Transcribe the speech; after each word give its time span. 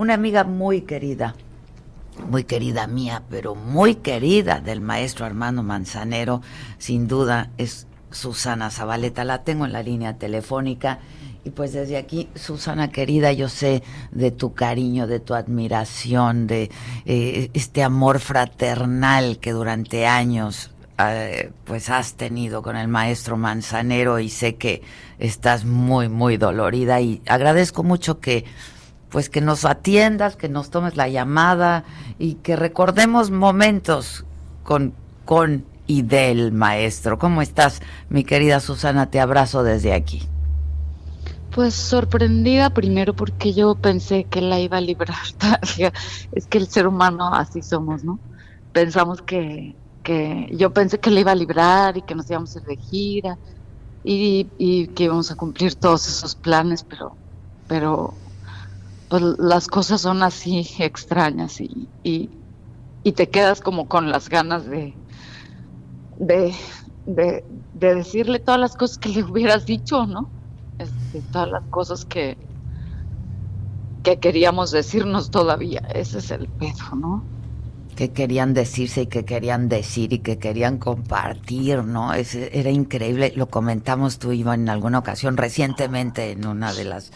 una 0.00 0.14
amiga 0.14 0.44
muy 0.44 0.80
querida, 0.80 1.34
muy 2.30 2.44
querida 2.44 2.86
mía, 2.86 3.22
pero 3.28 3.54
muy 3.54 3.96
querida 3.96 4.60
del 4.60 4.80
maestro 4.80 5.26
Armando 5.26 5.62
Manzanero, 5.62 6.40
sin 6.78 7.06
duda 7.06 7.50
es 7.58 7.86
Susana 8.10 8.70
Zabaleta. 8.70 9.24
La 9.24 9.44
tengo 9.44 9.66
en 9.66 9.74
la 9.74 9.82
línea 9.82 10.16
telefónica. 10.16 11.00
Y 11.44 11.50
pues 11.50 11.74
desde 11.74 11.98
aquí, 11.98 12.30
Susana 12.34 12.88
querida, 12.88 13.32
yo 13.32 13.50
sé 13.50 13.82
de 14.10 14.30
tu 14.30 14.54
cariño, 14.54 15.06
de 15.06 15.20
tu 15.20 15.34
admiración, 15.34 16.46
de 16.46 16.70
eh, 17.04 17.50
este 17.52 17.82
amor 17.82 18.20
fraternal 18.20 19.38
que 19.38 19.52
durante 19.52 20.06
años 20.06 20.70
eh, 20.98 21.52
pues 21.64 21.90
has 21.90 22.14
tenido 22.14 22.62
con 22.62 22.76
el 22.76 22.88
maestro 22.88 23.36
Manzanero 23.36 24.18
y 24.18 24.30
sé 24.30 24.54
que 24.54 24.80
estás 25.18 25.66
muy, 25.66 26.08
muy 26.08 26.38
dolorida 26.38 27.02
y 27.02 27.20
agradezco 27.26 27.82
mucho 27.82 28.18
que 28.18 28.46
pues 29.10 29.28
que 29.28 29.40
nos 29.40 29.64
atiendas, 29.64 30.36
que 30.36 30.48
nos 30.48 30.70
tomes 30.70 30.96
la 30.96 31.08
llamada 31.08 31.84
y 32.18 32.34
que 32.34 32.56
recordemos 32.56 33.30
momentos 33.30 34.24
con, 34.62 34.94
con 35.24 35.64
y 35.86 36.02
del 36.02 36.52
maestro. 36.52 37.18
¿Cómo 37.18 37.42
estás, 37.42 37.82
mi 38.08 38.22
querida 38.22 38.60
Susana? 38.60 39.10
Te 39.10 39.18
abrazo 39.18 39.64
desde 39.64 39.92
aquí. 39.92 40.22
Pues 41.50 41.74
sorprendida 41.74 42.70
primero 42.70 43.14
porque 43.14 43.52
yo 43.52 43.74
pensé 43.74 44.22
que 44.22 44.40
la 44.40 44.60
iba 44.60 44.76
a 44.76 44.80
librar. 44.80 45.16
es 46.32 46.46
que 46.46 46.58
el 46.58 46.68
ser 46.68 46.86
humano 46.86 47.34
así 47.34 47.60
somos, 47.60 48.04
¿no? 48.04 48.20
Pensamos 48.72 49.20
que, 49.20 49.74
que 50.04 50.48
yo 50.52 50.72
pensé 50.72 51.00
que 51.00 51.10
la 51.10 51.20
iba 51.20 51.32
a 51.32 51.34
librar 51.34 51.96
y 51.96 52.02
que 52.02 52.14
nos 52.14 52.30
íbamos 52.30 52.54
a 52.54 52.60
ir 52.60 52.66
de 52.66 52.76
gira 52.76 53.38
y, 54.04 54.46
y 54.58 54.86
que 54.88 55.04
íbamos 55.04 55.32
a 55.32 55.34
cumplir 55.34 55.74
todos 55.74 56.06
esos 56.06 56.36
planes, 56.36 56.84
pero, 56.84 57.16
pero 57.66 58.14
pues 59.10 59.22
las 59.38 59.66
cosas 59.66 60.00
son 60.00 60.22
así 60.22 60.66
extrañas 60.78 61.60
y, 61.60 61.88
y, 62.02 62.30
te 63.12 63.28
quedas 63.28 63.60
como 63.60 63.88
con 63.88 64.10
las 64.10 64.28
ganas 64.28 64.64
de, 64.66 64.94
de, 66.18 66.54
de, 67.06 67.44
decirle 67.74 68.38
todas 68.38 68.60
las 68.60 68.76
cosas 68.76 68.98
que 68.98 69.08
le 69.08 69.24
hubieras 69.24 69.66
dicho, 69.66 70.06
¿no? 70.06 70.30
Este, 70.78 71.20
todas 71.32 71.50
las 71.50 71.64
cosas 71.64 72.04
que, 72.04 72.38
que 74.04 74.18
queríamos 74.18 74.70
decirnos 74.70 75.30
todavía. 75.30 75.80
Ese 75.92 76.18
es 76.18 76.30
el 76.30 76.46
pedo, 76.46 76.94
¿no? 76.96 77.22
que 77.96 78.12
querían 78.12 78.54
decirse 78.54 79.02
y 79.02 79.06
que 79.08 79.26
querían 79.26 79.68
decir 79.68 80.14
y 80.14 80.20
que 80.20 80.38
querían 80.38 80.78
compartir, 80.78 81.84
¿no? 81.84 82.14
era 82.14 82.70
increíble, 82.70 83.34
lo 83.36 83.48
comentamos 83.50 84.18
tú, 84.18 84.32
Iván, 84.32 84.62
en 84.62 84.68
alguna 84.70 85.00
ocasión 85.00 85.36
recientemente 85.36 86.30
en 86.30 86.46
una 86.46 86.72
de 86.72 86.84
las 86.84 87.12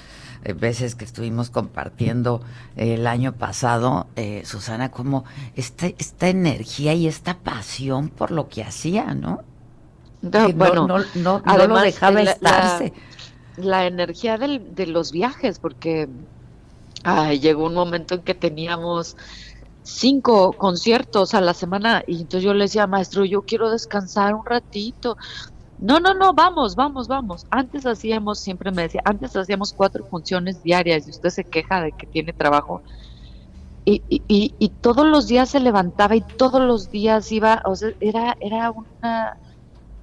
veces 0.53 0.95
que 0.95 1.05
estuvimos 1.05 1.51
compartiendo 1.51 2.43
eh, 2.77 2.95
el 2.95 3.07
año 3.07 3.33
pasado, 3.33 4.07
eh, 4.17 4.43
Susana, 4.45 4.91
como 4.91 5.25
esta, 5.57 5.87
esta 5.87 6.29
energía 6.29 6.95
y 6.95 7.07
esta 7.07 7.39
pasión 7.39 8.09
por 8.09 8.31
lo 8.31 8.49
que 8.49 8.63
hacía, 8.63 9.15
¿no? 9.15 9.43
No, 10.21 10.49
bueno, 10.53 10.87
no, 10.87 10.99
no, 11.15 11.43
lo 11.67 11.81
dejaba 11.81 12.23
estarse. 12.23 12.93
La, 13.57 13.87
energía 13.87 14.39
de 14.39 14.87
los 14.87 15.13
viajes, 15.13 15.59
porque 15.59 16.09
llegó 17.41 17.67
un 17.67 17.75
momento 17.75 18.15
en 18.15 18.23
que 18.23 18.35
teníamos 18.35 19.17
cinco 19.83 20.53
conciertos 20.53 21.35
a 21.35 21.41
la 21.41 21.55
semana 21.55 22.03
y 22.07 22.23
entonces 22.23 22.43
yo 22.43 22.55
le 22.55 22.65
decía, 22.65 22.87
maestro, 22.87 23.25
yo 23.25 23.43
quiero 23.43 23.71
descansar 23.71 24.35
un 24.35 24.45
ratito. 24.45 25.17
No, 25.85 26.01
no, 26.01 26.15
no, 26.15 26.33
vamos, 26.33 26.77
vamos, 26.77 27.09
vamos. 27.09 27.47
Antes 27.51 27.85
hacíamos, 27.85 28.39
siempre 28.39 28.71
me 28.71 28.81
decía, 28.81 29.03
antes 29.05 29.37
hacíamos 29.37 29.75
cuatro 29.75 30.03
funciones 30.07 30.63
diarias 30.63 31.07
y 31.07 31.11
usted 31.11 31.29
se 31.29 31.45
queja 31.45 31.83
de 31.83 31.93
que 31.93 32.07
tiene 32.07 32.33
trabajo. 32.33 32.81
Y, 33.85 34.03
y, 34.09 34.55
y, 34.59 34.69
todos 34.81 35.05
los 35.05 35.27
días 35.27 35.51
se 35.51 35.61
levantaba 35.61 36.17
y 36.17 36.23
todos 36.23 36.63
los 36.63 36.91
días 36.91 37.31
iba, 37.33 37.61
o 37.67 37.77
sea, 37.77 37.91
era, 38.01 38.35
era 38.41 38.71
una, 38.71 39.37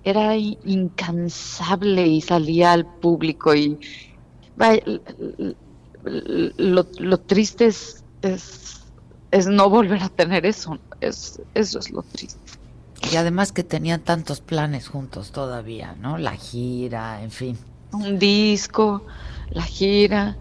era 0.03 0.37
incansable 0.37 2.05
y 2.05 2.21
salía 2.21 2.73
al 2.73 2.85
público 2.85 3.55
y 3.55 3.79
lo, 6.57 6.85
lo 6.99 7.17
triste 7.17 7.65
es, 7.65 8.03
es, 8.21 8.83
es 9.31 9.47
no 9.47 9.67
volver 9.67 10.03
a 10.03 10.09
tener 10.09 10.45
eso, 10.45 10.77
es, 10.99 11.41
eso 11.55 11.79
es 11.79 11.89
lo 11.89 12.03
triste. 12.03 12.60
Y 13.09 13.15
además 13.15 13.51
que 13.51 13.63
tenían 13.63 14.01
tantos 14.01 14.41
planes 14.41 14.87
juntos 14.87 15.31
todavía, 15.31 15.95
¿no? 15.99 16.17
La 16.17 16.33
gira, 16.33 17.21
en 17.23 17.31
fin. 17.31 17.57
Un 17.91 18.19
disco, 18.19 19.05
la 19.49 19.63
gira, 19.63 20.37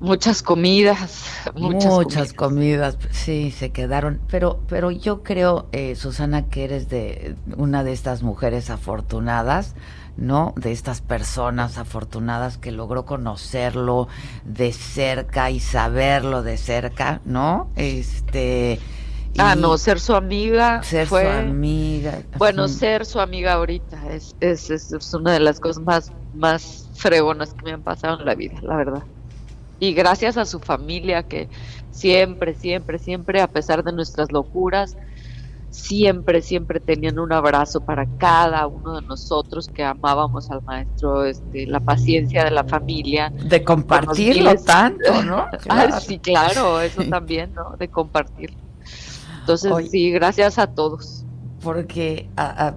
muchas 0.00 0.42
comidas. 0.42 1.24
Muchas, 1.54 2.32
comidas. 2.32 2.98
sí, 3.10 3.50
se 3.50 3.70
quedaron. 3.70 4.20
Pero, 4.28 4.60
pero 4.68 4.90
yo 4.90 5.22
creo, 5.22 5.68
eh, 5.72 5.94
Susana, 5.94 6.48
que 6.48 6.64
eres 6.64 6.88
de 6.88 7.36
una 7.56 7.84
de 7.84 7.92
estas 7.92 8.22
mujeres 8.22 8.70
afortunadas, 8.70 9.74
¿no? 10.16 10.54
De 10.56 10.72
estas 10.72 11.00
personas 11.00 11.78
afortunadas 11.78 12.58
que 12.58 12.72
logró 12.72 13.04
conocerlo 13.04 14.08
de 14.44 14.72
cerca 14.72 15.50
y 15.50 15.60
saberlo 15.60 16.42
de 16.42 16.56
cerca, 16.56 17.20
¿no? 17.24 17.68
Este 17.76 18.80
ah, 19.38 19.54
no, 19.54 19.76
ser 19.78 20.00
su 20.00 20.14
amiga. 20.14 20.82
Ser 20.82 21.08
su 21.08 21.16
amiga. 21.16 22.22
Bueno, 22.36 22.68
ser 22.68 23.06
su 23.06 23.20
amiga 23.20 23.54
ahorita 23.54 24.12
es, 24.12 24.34
es, 24.40 24.70
es, 24.70 25.14
una 25.14 25.32
de 25.32 25.40
las 25.40 25.60
cosas 25.60 25.82
más, 25.82 26.12
más 26.34 26.88
fregonas 26.94 27.54
que 27.54 27.64
me 27.64 27.72
han 27.72 27.82
pasado 27.82 28.20
en 28.20 28.26
la 28.26 28.34
vida, 28.34 28.58
la 28.62 28.76
verdad. 28.76 29.02
Y 29.78 29.94
gracias 29.94 30.36
a 30.36 30.44
su 30.44 30.60
familia 30.60 31.22
que 31.22 31.48
siempre, 31.90 32.54
siempre, 32.54 32.98
siempre, 32.98 33.40
a 33.40 33.48
pesar 33.48 33.82
de 33.82 33.92
nuestras 33.92 34.30
locuras, 34.30 34.96
siempre, 35.70 36.42
siempre 36.42 36.80
tenían 36.80 37.18
un 37.18 37.32
abrazo 37.32 37.80
para 37.80 38.06
cada 38.18 38.66
uno 38.66 39.00
de 39.00 39.06
nosotros 39.06 39.68
que 39.68 39.82
amábamos 39.84 40.50
al 40.50 40.62
maestro, 40.62 41.24
este, 41.24 41.66
la 41.66 41.80
paciencia 41.80 42.44
de 42.44 42.50
la 42.50 42.64
familia. 42.64 43.30
De 43.30 43.62
compartirlo 43.64 44.54
tanto, 44.56 45.22
¿no? 45.22 45.46
Ah, 45.68 46.00
sí, 46.00 46.18
claro, 46.18 46.80
eso 46.80 47.02
también, 47.10 47.54
¿no? 47.54 47.76
De 47.78 47.88
compartirlo. 47.88 48.69
Entonces, 49.52 49.90
sí, 49.90 50.10
gracias 50.10 50.58
a 50.58 50.68
todos. 50.68 51.24
Porque 51.62 52.28
a, 52.36 52.74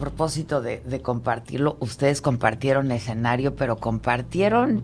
propósito 0.00 0.62
de, 0.62 1.00
compartirlo, 1.02 1.76
ustedes 1.80 2.22
compartieron 2.22 2.90
escenario, 2.90 3.54
pero 3.56 3.76
compartieron 3.76 4.82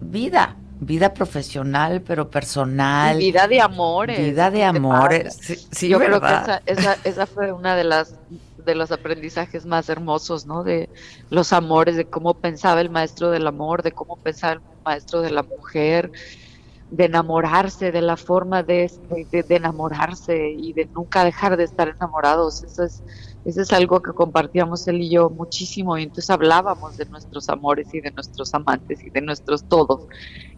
vida, 0.00 0.56
vida 0.80 1.14
profesional, 1.14 2.02
pero 2.02 2.30
personal. 2.30 3.16
vida 3.16 3.48
de 3.48 3.60
amores. 3.60 4.18
Vida 4.18 4.50
de 4.50 4.64
amores. 4.64 5.38
Sí, 5.70 5.88
Yo 5.88 5.98
creo 5.98 6.20
que 6.20 6.26
esa, 6.26 6.62
esa, 6.66 6.96
esa 7.04 7.26
fue 7.26 7.52
una 7.52 7.74
de 7.74 7.84
las 7.84 8.16
de 8.64 8.74
los 8.74 8.92
aprendizajes 8.92 9.66
más 9.66 9.88
hermosos, 9.88 10.46
¿no? 10.46 10.62
De 10.62 10.88
los 11.30 11.52
amores, 11.52 11.96
de 11.96 12.04
cómo 12.04 12.34
pensaba 12.34 12.80
el 12.80 12.90
maestro 12.90 13.30
del 13.30 13.46
amor, 13.46 13.82
de 13.82 13.92
cómo 13.92 14.16
pensaba 14.16 14.54
el 14.54 14.60
maestro 14.84 15.22
de 15.22 15.30
la 15.30 15.42
mujer, 15.42 16.12
de 16.90 17.04
enamorarse, 17.04 17.92
de 17.92 18.02
la 18.02 18.16
forma 18.16 18.62
de, 18.62 18.90
de, 19.30 19.44
enamorarse 19.48 20.50
y 20.50 20.72
de 20.72 20.86
nunca 20.86 21.24
dejar 21.24 21.56
de 21.56 21.64
estar 21.64 21.88
enamorados. 21.88 22.64
Eso 22.64 22.82
es, 22.82 23.02
eso 23.44 23.62
es 23.62 23.72
algo 23.72 24.02
que 24.02 24.12
compartíamos 24.12 24.86
él 24.88 25.02
y 25.02 25.10
yo 25.10 25.30
muchísimo 25.30 25.96
y 25.96 26.02
entonces 26.02 26.30
hablábamos 26.30 26.96
de 26.96 27.06
nuestros 27.06 27.48
amores 27.48 27.94
y 27.94 28.00
de 28.00 28.10
nuestros 28.10 28.52
amantes 28.54 29.04
y 29.04 29.10
de 29.10 29.20
nuestros 29.20 29.64
todos. 29.64 30.06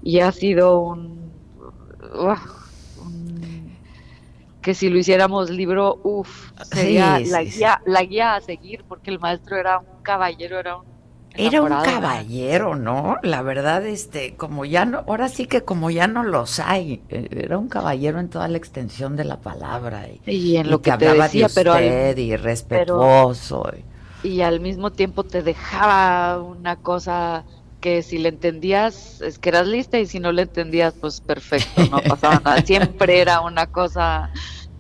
Y 0.03 0.21
ha 0.21 0.33
sido 0.33 0.81
un, 0.81 1.33
que 4.63 4.75
si 4.75 4.89
lo 4.89 4.99
hiciéramos 4.99 5.51
libro, 5.51 6.01
uff, 6.03 6.53
sería 6.63 7.19
la, 7.19 7.43
Guía, 7.43 7.83
la 7.85 8.03
guía 8.05 8.37
a 8.37 8.41
seguir 8.41 8.85
porque 8.89 9.11
el 9.11 9.19
maestro 9.19 9.57
era 9.57 9.81
un 9.81 10.03
caballero, 10.03 10.59
era 10.59 10.77
un 10.77 10.92
era 11.37 11.63
un 11.63 11.69
caballero, 11.69 12.75
¿no? 12.75 13.17
La 13.23 13.43
verdad, 13.43 13.85
este, 13.87 14.35
como 14.35 14.65
ya 14.65 14.85
no, 14.85 15.05
ahora 15.07 15.29
sí 15.29 15.47
que 15.47 15.63
como 15.63 15.91
ya 15.91 16.07
no 16.07 16.23
los 16.23 16.61
hay, 16.61 17.03
eh, 17.09 17.29
era 17.31 17.59
un 17.59 17.69
caballero 17.69 18.21
en 18.21 18.29
toda 18.29 18.49
la 18.49 18.59
extensión 18.59 19.17
de 19.17 19.25
la 19.25 19.39
palabra 19.39 20.09
y, 20.27 20.57
en 20.57 20.71
lo 20.71 20.83
que, 20.83 20.91
hablaba 20.91 21.25
decía, 21.25 21.49
de 21.49 21.61
usted 21.61 22.19
y 22.19 22.37
respetuoso. 22.37 23.71
y 24.23 24.43
al 24.43 24.61
mismo 24.61 24.93
tiempo 24.93 25.25
te 25.25 25.43
dejaba 25.43 26.41
una 26.43 26.77
cosa 26.77 27.45
que 27.81 28.03
si 28.03 28.19
le 28.19 28.29
entendías 28.29 29.21
es 29.23 29.39
que 29.39 29.49
eras 29.49 29.67
lista 29.67 29.99
y 29.99 30.07
si 30.07 30.21
no 30.21 30.31
le 30.33 30.43
entendías 30.43 30.95
pues 30.95 31.21
perfecto, 31.21 31.83
no 31.91 31.99
pasaba 31.99 32.41
nada. 32.45 32.63
Siempre 32.65 33.21
era 33.21 33.41
una 33.41 33.67
cosa 33.67 34.31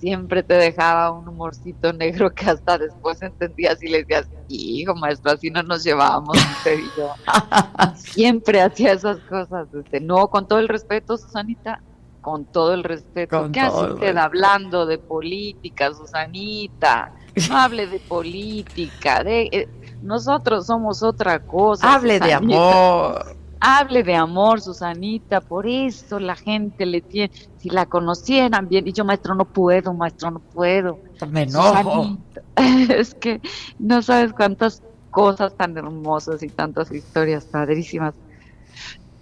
siempre 0.03 0.43
te 0.43 0.55
dejaba 0.55 1.13
un 1.13 1.29
humorcito 1.29 1.93
negro 1.93 2.35
que 2.35 2.51
hasta 2.51 2.77
después 2.77 3.23
entendías 3.23 3.81
y 3.85 3.89
le 3.89 3.99
decías, 3.99 4.29
hijo 4.49 4.97
maestro, 4.97 5.31
así 5.31 5.49
no 5.49 5.63
nos 5.63 5.85
llevábamos 5.85 6.37
usted 6.37 6.81
y 6.81 6.99
yo. 6.99 7.15
siempre 7.95 8.61
hacía 8.61 8.95
esas 8.95 9.19
cosas. 9.21 9.69
Este, 9.73 10.01
no, 10.01 10.27
con 10.27 10.49
todo 10.49 10.59
el 10.59 10.67
respeto, 10.67 11.17
Susanita, 11.17 11.81
con 12.21 12.45
todo 12.47 12.75
el 12.75 12.83
respeto. 12.83 13.49
¿Qué 13.53 13.61
hace 13.61 13.93
usted 13.93 14.17
hablando 14.17 14.87
de 14.87 14.99
política, 14.99 15.95
Susanita? 15.95 17.13
No 17.49 17.57
hable 17.57 17.87
de 17.87 18.01
política, 18.01 19.23
de, 19.23 19.49
eh, 19.53 19.69
nosotros 20.03 20.67
somos 20.67 21.05
otra 21.05 21.39
cosa. 21.45 21.95
Hable 21.95 22.19
de 22.19 22.33
amor. 22.33 23.37
Hable 23.63 24.03
de 24.03 24.17
amor, 24.17 24.61
Susanita, 24.61 25.41
por 25.41 25.69
eso 25.69 26.19
la 26.19 26.35
gente 26.35 26.85
le 26.85 27.01
tiene, 27.01 27.33
si 27.59 27.71
la 27.71 27.87
conocieran 27.87 28.69
bien, 28.69 28.89
y 28.89 28.93
yo 28.93 29.05
maestro 29.05 29.37
no 29.37 29.45
puedo, 29.45 29.95
maestro 29.95 30.33
no 30.33 30.41
puedo. 30.41 30.99
Me 31.31 31.43
enojo. 31.43 32.19
es 32.57 33.15
que 33.15 33.41
no 33.79 34.03
sabes 34.03 34.33
cuántas 34.33 34.83
cosas 35.11 35.55
tan 35.57 35.77
hermosas 35.79 36.43
y 36.43 36.49
tantas 36.49 36.91
historias 36.91 37.45
padrísimas 37.45 38.15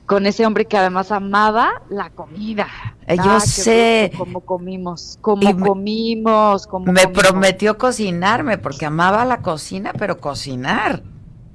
con 0.06 0.26
ese 0.26 0.46
hombre 0.46 0.64
que 0.64 0.78
además 0.78 1.12
amaba 1.12 1.82
la 1.90 2.08
comida. 2.10 2.66
Eh, 3.06 3.16
yo 3.16 3.30
ah, 3.30 3.40
sé. 3.40 4.10
Como 4.16 4.40
comimos, 4.40 5.18
como 5.20 5.56
comimos, 5.58 6.66
como 6.66 6.90
Me 6.90 7.06
prometió 7.08 7.76
cocinarme 7.76 8.56
porque 8.56 8.86
amaba 8.86 9.24
la 9.24 9.42
cocina, 9.42 9.92
pero 9.92 10.18
cocinar. 10.18 11.02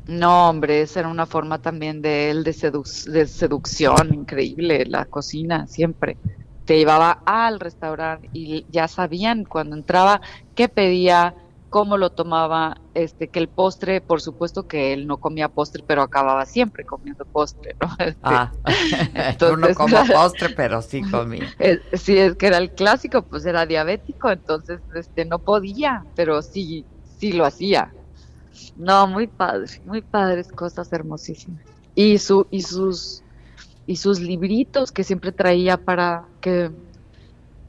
No, 0.07 0.49
hombre, 0.49 0.81
esa 0.81 0.99
era 0.99 1.09
una 1.09 1.25
forma 1.25 1.59
también 1.59 2.01
de 2.01 2.29
él 2.29 2.43
de, 2.43 2.53
de 3.11 3.27
seducción 3.27 4.13
increíble, 4.13 4.85
la 4.85 5.05
cocina 5.05 5.67
siempre. 5.67 6.17
Te 6.65 6.77
llevaba 6.77 7.21
al 7.25 7.59
restaurante 7.59 8.29
y 8.33 8.65
ya 8.71 8.87
sabían 8.87 9.45
cuando 9.45 9.75
entraba 9.75 10.21
qué 10.55 10.67
pedía, 10.67 11.35
cómo 11.69 11.97
lo 11.97 12.11
tomaba, 12.11 12.77
este, 12.93 13.27
que 13.29 13.39
el 13.39 13.49
postre, 13.49 13.99
por 13.99 14.21
supuesto 14.21 14.67
que 14.67 14.93
él 14.93 15.07
no 15.07 15.17
comía 15.17 15.49
postre, 15.49 15.83
pero 15.85 16.03
acababa 16.03 16.45
siempre 16.45 16.85
comiendo 16.85 17.25
postre, 17.25 17.75
¿no? 17.81 17.89
Este, 17.99 18.19
ah, 18.23 18.51
no 19.57 19.75
como 19.75 19.97
postre, 20.13 20.49
pero 20.51 20.81
sí 20.81 21.01
comía. 21.01 21.47
sí, 21.93 22.17
es 22.17 22.35
que 22.35 22.47
era 22.47 22.57
el 22.57 22.71
clásico, 22.71 23.23
pues 23.23 23.45
era 23.45 23.65
diabético, 23.65 24.29
entonces 24.29 24.81
este, 24.93 25.25
no 25.25 25.39
podía, 25.39 26.05
pero 26.15 26.41
sí, 26.43 26.85
sí 27.17 27.31
lo 27.31 27.45
hacía. 27.45 27.91
No, 28.77 29.07
muy 29.07 29.27
padre, 29.27 29.81
muy 29.85 30.01
padres, 30.01 30.47
cosas 30.47 30.91
hermosísimas. 30.91 31.63
Y 31.95 32.17
su, 32.17 32.47
y 32.51 32.61
sus, 32.61 33.23
y 33.87 33.95
sus 33.95 34.19
libritos 34.19 34.91
que 34.91 35.03
siempre 35.03 35.31
traía 35.31 35.77
para 35.77 36.25
que 36.41 36.71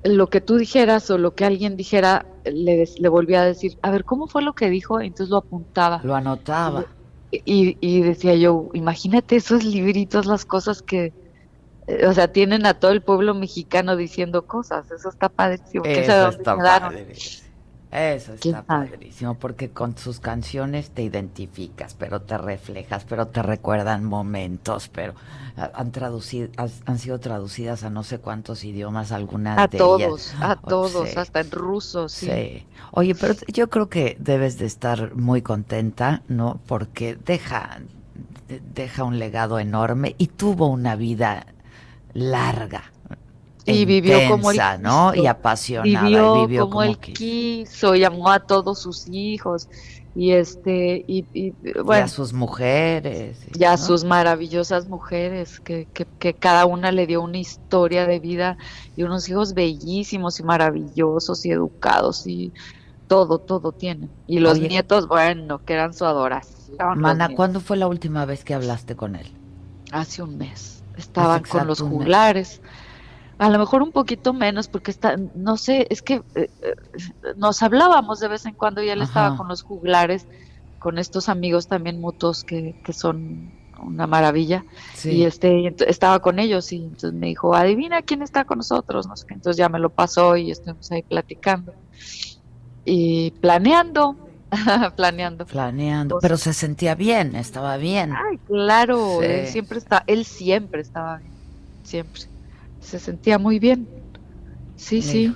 lo 0.05 0.29
que 0.29 0.41
tú 0.41 0.57
dijeras 0.57 1.11
o 1.11 1.19
lo 1.19 1.35
que 1.35 1.45
alguien 1.45 1.77
dijera, 1.77 2.27
le, 2.45 2.89
le 2.99 3.09
volvía 3.09 3.43
a 3.43 3.45
decir, 3.45 3.79
a 3.83 3.91
ver, 3.91 4.05
¿cómo 4.05 4.27
fue 4.27 4.43
lo 4.43 4.53
que 4.55 4.71
dijo? 4.71 5.01
Entonces 5.01 5.31
lo 5.31 5.39
apuntaba. 5.39 6.01
Lo 6.05 6.15
anotaba. 6.15 6.87
Y, 7.31 7.77
y 7.81 8.03
decía 8.03 8.35
yo, 8.35 8.69
imagínate 8.73 9.37
esos 9.37 9.65
libritos, 9.65 10.27
las 10.27 10.45
cosas 10.45 10.81
que, 10.81 11.13
eh, 11.87 12.07
o 12.07 12.13
sea, 12.13 12.33
tienen 12.33 12.67
a 12.67 12.75
todo 12.75 12.93
el 12.93 13.03
pueblo 13.03 13.35
mexicano 13.35 13.97
diciendo 13.97 14.47
cosas. 14.47 14.91
Eso 14.91 15.09
está 15.09 15.29
padrísimo. 15.29 15.85
Eso 15.85 16.29
está 16.29 16.57
padre. 16.57 17.15
Eso 17.97 18.35
está 18.35 18.63
padrísimo, 18.63 19.37
porque 19.37 19.71
con 19.71 19.97
sus 19.97 20.21
canciones 20.21 20.91
te 20.91 21.03
identificas, 21.03 21.95
pero 21.95 22.21
te 22.21 22.37
reflejas, 22.37 23.07
pero 23.09 23.29
te 23.29 23.43
recuerdan 23.43 24.05
momentos, 24.05 24.89
pero 24.89 25.15
han 25.57 25.93
traducido, 25.93 26.51
han 26.85 26.99
sido 26.99 27.19
traducidas 27.21 27.85
a 27.85 27.91
no 27.91 28.03
sé 28.03 28.19
cuántos 28.19 28.65
idiomas, 28.65 29.13
algunas 29.13 29.59
a 29.59 29.67
de 29.69 29.79
todos, 29.79 30.35
A 30.43 30.57
todos, 30.57 31.17
hasta 31.17 31.41
en 31.41 31.51
ruso, 31.51 32.11
sí. 32.11 32.67
Oye, 32.91 33.15
pero 33.15 33.35
yo 33.49 33.71
creo 33.71 33.89
que 33.89 34.19
debes 34.21 34.59
de 34.59 34.67
estar 34.67 35.15
muy 35.15 35.41
contenta, 35.41 36.23
¿no? 36.29 36.61
Porque 36.67 37.17
deja, 37.17 37.81
deja 38.75 39.05
un 39.05 39.19
legado 39.19 39.59
enorme 39.59 40.15
y 40.19 40.27
tuvo 40.27 40.67
una 40.67 40.97
vida 40.97 41.47
larga 42.13 42.93
y 43.67 43.85
vivió 43.85 44.19
como 44.29 44.51
él 44.51 44.61
¿no? 44.81 45.15
Y 45.15 45.27
apasionada, 45.27 46.03
vivió, 46.03 46.37
y 46.37 46.47
vivió 46.47 46.71
como, 46.71 46.83
él 46.83 46.99
quiso. 46.99 47.95
y 47.95 48.05
amó 48.05 48.31
a 48.31 48.41
todos 48.41 48.81
sus 48.81 49.09
hijos 49.09 49.69
y 50.15 50.33
este 50.33 51.05
y, 51.07 51.53
bueno 51.85 52.05
a 52.05 52.09
sus 52.09 52.33
mujeres 52.33 53.39
y 53.55 53.65
a 53.65 53.77
sus 53.77 54.05
maravillosas 54.05 54.89
mujeres 54.89 55.61
que, 55.61 55.87
que, 55.93 56.33
cada 56.33 56.65
una 56.65 56.91
le 56.91 57.07
dio 57.07 57.21
una 57.21 57.37
historia 57.37 58.07
de 58.07 58.19
vida 58.19 58.57
y 58.97 59.03
unos 59.03 59.29
hijos 59.29 59.53
bellísimos 59.53 60.41
y 60.41 60.43
maravillosos 60.43 61.45
y 61.45 61.51
educados 61.51 62.27
y 62.27 62.53
todo 63.09 63.39
todo 63.39 63.73
tienen 63.73 64.09
y 64.27 64.39
los 64.39 64.59
nietos 64.59 65.07
bueno 65.07 65.63
que 65.65 65.75
eran 65.75 65.93
su 65.93 66.07
adoración 66.07 66.57
Mana 66.97 67.29
¿cuándo 67.29 67.61
fue 67.61 67.77
la 67.77 67.87
última 67.87 68.25
vez 68.25 68.43
que 68.43 68.55
hablaste 68.55 68.97
con 68.97 69.17
él? 69.17 69.31
hace 69.93 70.23
un 70.23 70.39
mes. 70.39 70.83
Estaban 70.97 71.43
con 71.43 71.67
los 71.67 71.81
juglares 71.81 72.61
a 73.39 73.51
lo 73.51 73.59
mejor 73.59 73.83
un 73.83 73.93
poquito 73.93 74.33
menos 74.33 74.69
porque 74.69 74.91
está, 74.91 75.17
no 75.35 75.57
sé, 75.57 75.87
es 75.91 76.03
que 76.03 76.23
eh, 76.35 76.51
eh, 76.63 76.75
nos 77.37 77.63
hablábamos 77.63 78.21
de 78.21 78.29
vez 78.29 78.47
en 78.47 78.55
cuando 78.55 78.83
y 78.83 78.89
él 78.89 79.03
estaba 79.03 79.37
con 79.37 79.49
los 79.49 79.63
juglares, 79.63 80.27
con 80.79 80.99
estos 80.99 81.29
amigos 81.29 81.67
también 81.67 82.01
mutuos 82.01 82.45
que, 82.45 82.81
que 82.85 82.93
son 82.93 83.53
una 83.83 84.07
maravilla. 84.07 84.65
Y 85.05 85.25
este 85.25 85.75
estaba 85.87 86.21
con 86.21 86.39
ellos 86.39 86.73
y 86.73 86.77
entonces 86.77 87.13
me 87.13 87.27
dijo 87.27 87.55
adivina 87.55 88.03
quién 88.03 88.23
está 88.23 88.45
con 88.45 88.59
nosotros 88.59 89.07
no 89.07 89.17
sé 89.17 89.27
entonces 89.31 89.57
ya 89.57 89.69
me 89.69 89.79
lo 89.79 89.91
pasó 89.91 90.37
y 90.37 90.51
estuvimos 90.51 90.91
ahí 90.91 91.03
platicando 91.03 91.75
y 92.85 93.33
planeando 93.33 94.17
planeando. 94.97 95.45
Planeando 95.45 96.19
pero 96.21 96.37
se 96.37 96.55
sentía 96.55 96.95
bien 96.95 97.35
estaba 97.37 97.77
bien. 97.77 98.13
Ay 98.13 98.39
claro 98.47 99.23
él 99.23 99.47
siempre 99.49 99.79
está 99.79 100.05
él 100.07 100.25
siempre 100.25 100.81
estaba 100.81 101.19
bien 101.19 101.33
siempre 101.83 102.23
se 102.87 102.99
sentía 102.99 103.39
muy 103.39 103.59
bien. 103.59 103.89
Sí, 104.77 105.03
sí. 105.03 105.35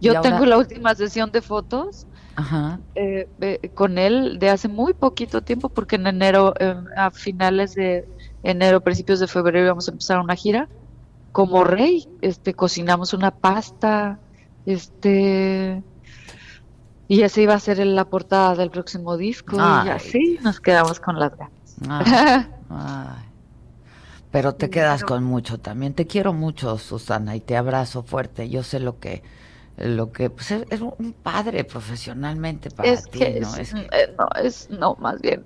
Yo 0.00 0.20
tengo 0.20 0.44
la 0.46 0.58
última 0.58 0.94
sesión 0.94 1.30
de 1.30 1.42
fotos 1.42 2.06
eh, 2.94 3.70
con 3.74 3.98
él 3.98 4.38
de 4.38 4.50
hace 4.50 4.68
muy 4.68 4.94
poquito 4.94 5.42
tiempo, 5.42 5.68
porque 5.68 5.96
en 5.96 6.06
enero, 6.06 6.54
em, 6.58 6.84
a 6.96 7.10
finales 7.10 7.74
de 7.74 8.08
enero, 8.42 8.80
principios 8.80 9.20
de 9.20 9.26
febrero, 9.26 9.64
íbamos 9.64 9.88
a 9.88 9.92
empezar 9.92 10.20
una 10.20 10.36
gira. 10.36 10.68
Como 11.32 11.64
rey, 11.64 12.08
este, 12.20 12.54
cocinamos 12.54 13.12
una 13.12 13.30
pasta, 13.30 14.18
este, 14.66 15.82
y 17.06 17.22
así 17.22 17.42
iba 17.42 17.54
a 17.54 17.60
ser 17.60 17.84
la 17.84 18.04
portada 18.04 18.54
del 18.54 18.70
próximo 18.70 19.16
disco, 19.16 19.56
y 19.56 19.88
así 19.88 20.38
nos 20.42 20.60
quedamos 20.60 21.00
con 21.00 21.18
las 21.18 21.32
ganas. 21.36 22.48
Pero 24.30 24.54
te 24.54 24.68
quedas 24.68 25.04
con 25.04 25.24
mucho 25.24 25.58
también. 25.58 25.94
Te 25.94 26.06
quiero 26.06 26.32
mucho, 26.32 26.76
Susana, 26.76 27.34
y 27.34 27.40
te 27.40 27.56
abrazo 27.56 28.02
fuerte. 28.02 28.48
Yo 28.48 28.62
sé 28.62 28.80
lo 28.80 28.98
que 28.98 29.22
lo 29.76 30.10
que 30.10 30.28
pues, 30.28 30.50
es, 30.50 30.80
un 30.80 31.12
padre 31.12 31.62
profesionalmente 31.62 32.68
para 32.70 33.00
ti, 33.00 33.20
¿no? 33.40 33.54
Es, 33.56 33.72
eh, 33.72 34.14
no, 34.18 34.28
es 34.42 34.68
no, 34.70 34.96
más 34.96 35.20
bien 35.20 35.44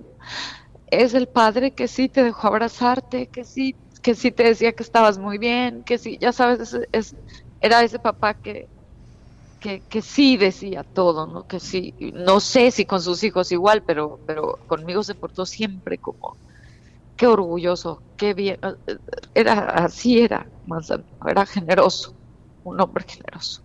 es 0.99 1.13
el 1.13 1.27
padre 1.27 1.71
que 1.71 1.87
sí 1.87 2.07
te 2.07 2.23
dejó 2.23 2.47
abrazarte, 2.47 3.27
que 3.27 3.43
sí 3.43 3.75
que 4.01 4.15
sí 4.15 4.31
te 4.31 4.43
decía 4.43 4.73
que 4.73 4.83
estabas 4.83 5.17
muy 5.17 5.37
bien, 5.37 5.83
que 5.85 5.97
sí, 5.97 6.17
ya 6.19 6.33
sabes, 6.33 6.77
es, 6.91 7.15
era 7.61 7.83
ese 7.83 7.99
papá 7.99 8.33
que, 8.33 8.67
que, 9.61 9.81
que 9.87 10.01
sí 10.01 10.35
decía 10.35 10.83
todo, 10.83 11.25
¿no? 11.25 11.47
Que 11.47 11.61
sí, 11.61 11.95
no 12.13 12.41
sé 12.41 12.71
si 12.71 12.85
con 12.85 13.01
sus 13.01 13.23
hijos 13.23 13.53
igual, 13.53 13.81
pero, 13.87 14.19
pero 14.27 14.59
conmigo 14.67 15.03
se 15.03 15.15
portó 15.15 15.45
siempre 15.45 15.97
como, 15.99 16.35
qué 17.15 17.27
orgulloso, 17.27 18.01
qué 18.17 18.33
bien, 18.33 18.59
era 19.33 19.59
así 19.69 20.19
era, 20.19 20.47
era 21.27 21.45
generoso, 21.45 22.13
un 22.63 22.79
hombre 22.79 23.05
generoso. 23.07 23.61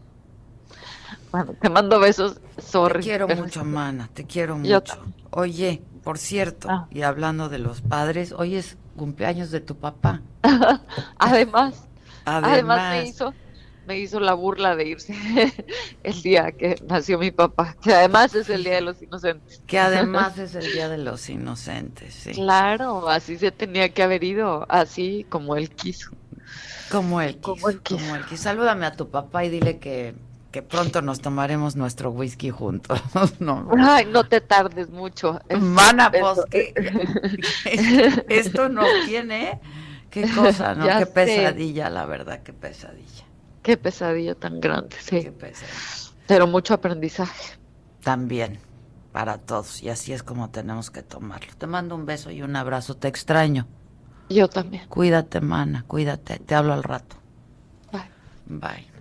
Bueno, 1.30 1.54
te 1.60 1.68
mando 1.68 2.00
besos, 2.00 2.40
sorry. 2.58 3.00
Te 3.00 3.08
quiero 3.08 3.28
mucho, 3.28 3.64
mana, 3.64 4.08
te 4.14 4.24
quiero 4.24 4.56
mucho. 4.56 4.98
Oye, 5.30 5.82
por 6.02 6.16
cierto, 6.16 6.68
ah. 6.70 6.86
y 6.90 7.02
hablando 7.02 7.48
de 7.48 7.58
los 7.58 7.82
padres, 7.82 8.32
hoy 8.32 8.56
es 8.56 8.78
cumpleaños 8.96 9.50
de 9.50 9.60
tu 9.60 9.76
papá. 9.76 10.22
además, 11.18 11.86
además 12.24 12.92
me 12.92 13.08
hizo 13.08 13.34
me 13.88 13.98
hizo 13.98 14.20
la 14.20 14.34
burla 14.34 14.76
de 14.76 14.86
irse 14.86 15.14
el 16.02 16.22
día 16.22 16.52
que 16.52 16.76
nació 16.86 17.18
mi 17.18 17.30
papá, 17.30 17.74
que 17.82 17.94
además 17.94 18.34
es 18.34 18.50
el 18.50 18.62
Día 18.62 18.74
de 18.74 18.82
los 18.82 19.00
Inocentes. 19.00 19.62
Que 19.66 19.78
además 19.78 20.36
es 20.36 20.54
el 20.54 20.70
Día 20.70 20.90
de 20.90 20.98
los 20.98 21.28
Inocentes, 21.30 22.12
sí. 22.12 22.32
Claro, 22.32 23.08
así 23.08 23.38
se 23.38 23.50
tenía 23.50 23.88
que 23.88 24.02
haber 24.02 24.22
ido, 24.22 24.66
así 24.68 25.24
como 25.30 25.56
él 25.56 25.70
quiso. 25.70 26.10
Como 26.90 27.22
él 27.22 27.36
quiso. 27.36 27.42
Como 27.42 27.70
él 27.70 27.80
quiso. 27.80 27.98
Como 27.98 28.16
él 28.16 28.26
quiso. 28.26 28.42
Salúdame 28.42 28.84
a 28.84 28.92
tu 28.92 29.08
papá 29.08 29.46
y 29.46 29.48
dile 29.48 29.78
que, 29.78 30.14
que 30.52 30.60
pronto 30.60 31.00
nos 31.00 31.22
tomaremos 31.22 31.74
nuestro 31.74 32.10
whisky 32.10 32.50
juntos. 32.50 33.00
no. 33.38 33.70
Ay, 33.78 34.04
no 34.04 34.24
te 34.24 34.42
tardes 34.42 34.90
mucho. 34.90 35.40
Mana, 35.58 36.10
pues, 36.10 36.40
esto 38.28 38.68
no 38.68 38.82
tiene... 39.06 39.58
Qué 40.10 40.26
cosa, 40.34 40.74
¿no? 40.74 40.86
qué 40.98 41.04
pesadilla, 41.04 41.90
la 41.90 42.06
verdad, 42.06 42.42
qué 42.42 42.54
pesadilla. 42.54 43.28
Qué 43.62 43.76
pesadilla 43.76 44.34
tan 44.34 44.60
grande, 44.60 44.96
sí. 45.00 45.30
Pero 46.26 46.46
mucho 46.46 46.74
aprendizaje. 46.74 47.58
También, 48.02 48.58
para 49.12 49.38
todos. 49.38 49.82
Y 49.82 49.88
así 49.88 50.12
es 50.12 50.22
como 50.22 50.50
tenemos 50.50 50.90
que 50.90 51.02
tomarlo. 51.02 51.52
Te 51.56 51.66
mando 51.66 51.94
un 51.94 52.06
beso 52.06 52.30
y 52.30 52.42
un 52.42 52.56
abrazo. 52.56 52.96
Te 52.96 53.08
extraño. 53.08 53.66
Yo 54.28 54.48
también. 54.48 54.86
Cuídate, 54.88 55.40
mana, 55.40 55.84
cuídate. 55.86 56.38
Te 56.38 56.54
hablo 56.54 56.72
al 56.74 56.82
rato. 56.82 57.16
Bye. 57.92 58.10
Bye. 58.46 58.97